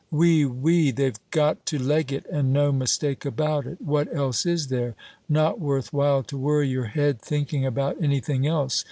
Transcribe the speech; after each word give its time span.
"Oui, 0.11 0.43
oui, 0.45 0.89
they've 0.89 1.19
got 1.29 1.63
to 1.67 1.77
leg 1.77 2.11
it, 2.11 2.25
and 2.25 2.51
no 2.51 2.71
mistake 2.71 3.23
about 3.23 3.67
it. 3.67 3.79
What 3.79 4.11
else 4.11 4.47
is 4.47 4.69
there? 4.69 4.95
Not 5.29 5.59
worth 5.59 5.93
while 5.93 6.23
to 6.23 6.37
worry 6.39 6.67
your 6.69 6.85
head 6.85 7.21
thinking 7.21 7.67
about 7.67 8.01
anything 8.01 8.47
else. 8.47 8.79